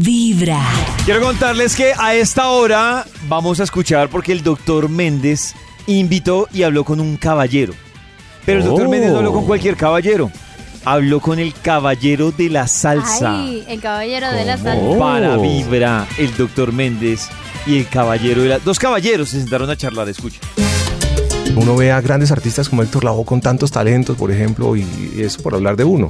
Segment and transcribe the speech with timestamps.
[0.00, 0.60] Vibra.
[1.04, 5.54] Quiero contarles que a esta hora vamos a escuchar porque el doctor Méndez
[5.86, 7.74] invitó y habló con un caballero.
[8.44, 8.90] Pero el doctor Oh.
[8.90, 10.30] Méndez no habló con cualquier caballero.
[10.84, 13.40] Habló con el caballero de la salsa.
[13.40, 14.98] Ay, el caballero de la salsa.
[14.98, 15.42] Para Oh.
[15.42, 17.28] Vibra, el doctor Méndez
[17.66, 18.58] y el caballero de la...
[18.58, 20.40] Dos caballeros se sentaron a charlar, escucha.
[21.56, 24.84] Uno ve a grandes artistas como Héctor Lavoe con tantos talentos, por ejemplo, y
[25.18, 26.08] eso por hablar de uno.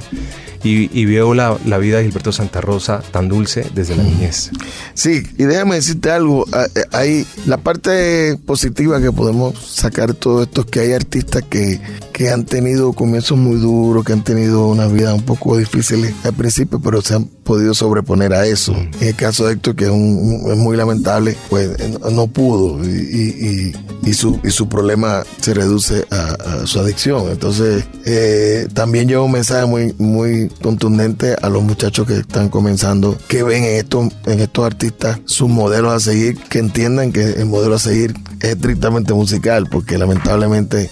[0.65, 4.49] Y, y veo la, la vida de Gilberto Santa Rosa tan dulce desde la niñez.
[4.95, 10.61] Sí, y déjame decirte algo, eh, hay la parte positiva que podemos sacar todo esto
[10.61, 11.79] es que hay artistas que,
[12.11, 16.33] que han tenido comienzos muy duros, que han tenido una vida un poco difícil al
[16.33, 18.73] principio, pero se han podido sobreponer a eso.
[18.75, 22.25] En el caso de Héctor, que es, un- un- es muy lamentable, pues eh, no-
[22.25, 23.71] pudo y, y-
[24.03, 27.29] y- y su, y su problema se reduce a, a su adicción.
[27.29, 33.17] Entonces, eh, también lleva un mensaje muy, muy contundente a los muchachos que están comenzando,
[33.27, 37.45] que ven en estos, en estos artistas sus modelos a seguir, que entiendan que el
[37.45, 40.89] modelo a seguir es estrictamente musical, porque lamentablemente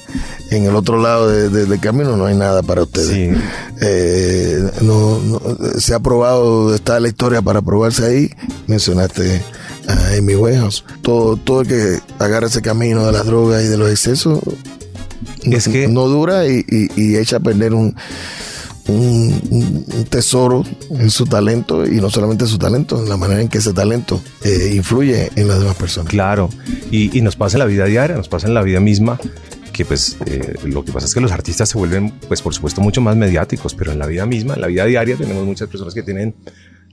[0.52, 3.08] en el otro lado de- de- del camino no hay nada para ustedes.
[3.10, 3.30] Sí.
[3.82, 5.42] Eh, no, no-
[5.80, 8.30] se ha probado, está la historia para probarse ahí.
[8.68, 9.42] Mencionaste
[9.88, 10.84] a Amy Winehouse.
[11.02, 14.40] Todo, todo el que agarra ese camino de las drogas y de los excesos
[15.44, 17.96] Es que- no dura y, y- y echa a perder un,
[18.88, 23.48] un, un- tesoro en su talento y no solamente su talento, en la manera en
[23.48, 26.10] que ese talento eh, influye en las demás personas.
[26.12, 26.50] Claro,
[26.92, 29.20] y, y nos pasa en la vida diaria, nos pasa en la vida misma,
[29.72, 32.82] que pues eh, lo que pasa es que los artistas se vuelven, pues por supuesto,
[32.82, 35.94] mucho más mediáticos, pero en la vida misma, en la vida diaria, tenemos muchas personas
[35.96, 36.36] que tienen,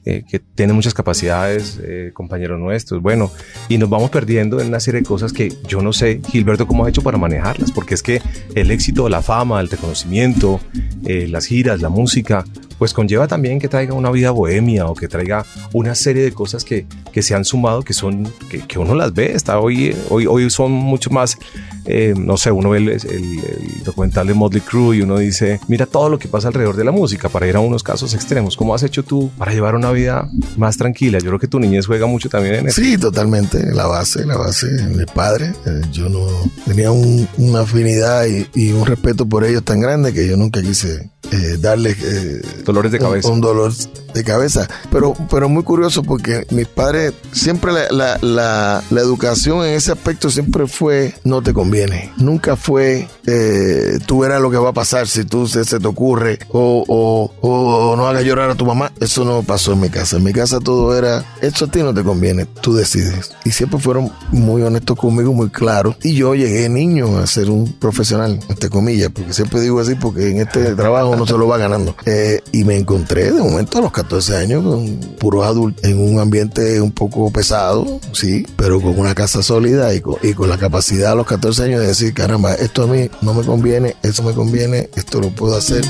[0.05, 3.31] eh, que tienen muchas capacidades, eh, compañeros nuestros, bueno,
[3.69, 6.84] y nos vamos perdiendo en una serie de cosas que yo no sé, Gilberto, cómo
[6.84, 8.23] ha hecho para manejarlas, porque es que
[8.55, 10.61] el éxito, la fama, el reconocimiento,
[11.05, 12.45] eh, las giras, la música,
[12.79, 16.64] pues conlleva también que traiga una vida bohemia o que traiga una serie de cosas
[16.64, 20.27] que, que se han sumado, que son, que, que uno las ve, está hoy, hoy,
[20.27, 21.37] hoy son mucho más,
[21.84, 25.86] eh, no sé, uno ve el, el- documental de Motley Crue y uno dice, mira
[25.86, 28.74] todo lo que pasa alrededor de la música para ir a unos casos extremos, ¿cómo
[28.74, 31.18] has hecho tú para llevar una vida más tranquila?
[31.18, 32.80] Yo creo que tu niñez juega mucho también en eso.
[32.80, 33.73] Sí, totalmente.
[33.74, 35.52] La base, la base, mi padre.
[35.67, 36.27] eh, yo no
[36.67, 40.61] tenía un- una afinidad y, y un respeto por ellos tan grande que yo nunca
[40.62, 43.29] quise eh, darles eh, Dolores de cabeza.
[43.29, 43.73] Un, dolor
[44.14, 44.68] de cabeza.
[44.91, 49.92] Pero, pero muy curioso porque mis padres, siempre la, la, la, la educación en ese
[49.92, 52.13] aspecto siempre fue no te conviene.
[52.17, 55.86] Nunca fue eh, tú verás lo que va a pasar si tú se, se te
[55.86, 58.92] ocurre o, o, o no hagas llorar a tu mamá.
[59.01, 60.17] Eso no pasó en mi casa.
[60.17, 63.33] En mi casa todo era, eso a ti no te conviene, tú decides.
[63.45, 65.97] Y siempre fueron muy honestos conmigo, muy claros.
[66.02, 70.30] Y yo llegué niño a ser un profesional, entre comillas, porque siempre digo así porque
[70.30, 71.95] en este trabajo no se lo va ganando.
[72.07, 76.19] Eh, y me encontré de momento a los 14 años con puros adultos en un
[76.19, 80.57] ambiente un poco pesado, sí, pero con una casa sólida y con, y con la
[80.57, 84.23] capacidad a los 14 años de decir, caramba, esto a mí no me conviene, eso
[84.23, 85.85] me conviene, esto lo puedo hacer.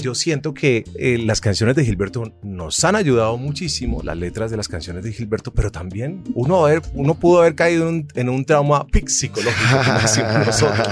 [0.00, 4.56] Yo siento que eh, las canciones de Gilberto nos han ayudado muchísimo, las letras de
[4.56, 8.28] las canciones de Gilberto, pero también uno, haber, uno pudo haber caído en un, en
[8.28, 10.88] un trauma psicológico como nosotros.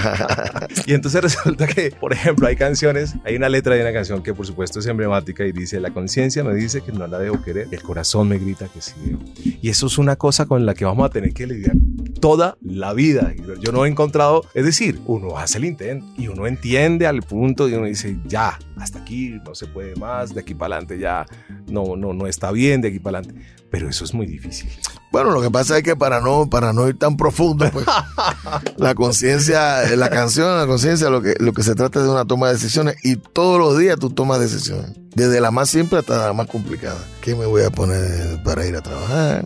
[0.85, 4.33] y entonces resulta que, por ejemplo, hay canciones, hay una letra de una canción que
[4.33, 7.67] por supuesto es emblemática y dice, la conciencia me dice que no la debo querer,
[7.71, 9.19] el corazón me grita que sí debo.
[9.61, 11.75] Y eso es una cosa con la que vamos a tener que lidiar
[12.19, 13.33] toda la vida.
[13.61, 17.67] Yo no he encontrado, es decir, uno hace el intento y uno entiende al punto
[17.67, 21.25] y uno dice, ya, hasta aquí no se puede más, de aquí para adelante ya
[21.67, 23.45] no, no, no está bien, de aquí para adelante.
[23.71, 24.69] Pero eso es muy difícil.
[25.11, 27.85] Bueno, lo que pasa es que para no, para no ir tan profundo, pues,
[28.77, 32.25] la conciencia, la canción, la conciencia, lo que, lo que se trata es de una
[32.25, 34.91] toma de decisiones y todos los días tú tomas decisiones.
[35.15, 36.99] Desde la más simple hasta la más complicada.
[37.21, 39.45] ¿Qué me voy a poner para ir a trabajar?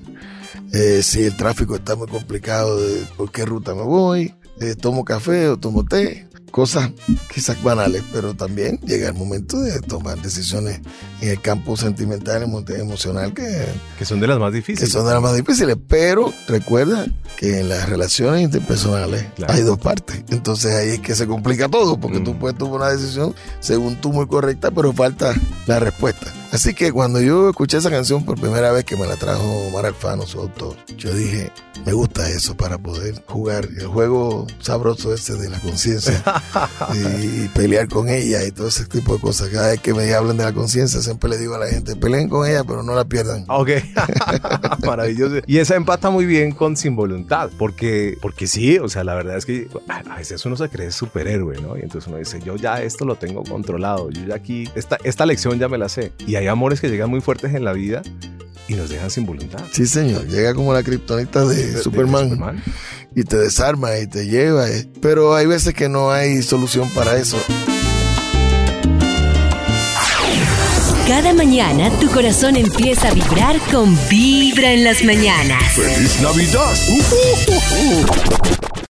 [0.71, 4.33] Eh, si el tráfico está muy complicado, de ¿por qué ruta me voy?
[4.61, 6.27] Eh, ¿Tomo café o tomo té?
[6.51, 6.91] Cosas
[7.33, 10.81] quizás banales, pero también llega el momento de tomar decisiones
[11.21, 13.65] en el campo sentimental, emo- emocional, que
[13.97, 14.91] Que son de las más que difíciles.
[14.91, 17.07] son de las más difíciles, pero recuerda
[17.37, 19.51] que en las relaciones interpersonales Claro.
[19.51, 20.23] hay dos partes.
[20.29, 22.23] Entonces ahí es que se complica todo, porque Mm.
[22.23, 25.33] tú puedes tomar una decisión según tú muy correcta, pero falta
[25.65, 26.31] la respuesta.
[26.53, 29.87] Así que cuando yo escuché esa canción por primera vez que me la trajo Omar
[29.87, 31.51] Alfano, su autor, yo dije,
[31.83, 36.23] me gusta eso para poder jugar el juego sabroso ese de la conciencia
[36.93, 39.49] y, pelear con ella y todo ese tipo de cosas.
[39.49, 42.29] Cada vez que me hablan de la conciencia, siempre le digo a la gente, peleen
[42.29, 43.45] con ella, pero no la pierdan.
[43.47, 43.69] Ok,
[44.85, 45.37] maravilloso.
[45.47, 49.37] Y esa empata muy bien con Sin Voluntad, porque, porque sí, o sea, la verdad
[49.37, 51.77] es que a veces uno se cree superhéroe, ¿no?
[51.77, 55.25] Y entonces uno dice, yo ya esto lo tengo controlado, yo ya aquí, esta, esta
[55.25, 56.13] lección ya me la sé.
[56.27, 58.01] Y hay hay amores que llegan muy fuertes en la vida
[58.67, 59.59] y nos dejan sin voluntad.
[59.71, 60.27] Sí, señor.
[60.27, 62.61] Llega como la kriptonita de, De- de Superman,
[63.15, 64.69] y te desarma y te lleva.
[64.69, 64.87] eh.
[65.01, 67.37] Pero hay veces que no hay solución para eso.
[71.07, 75.61] Cada mañana tu corazón empieza a vibrar con Vibra en las mañanas.
[75.73, 76.73] ¡Feliz Navidad!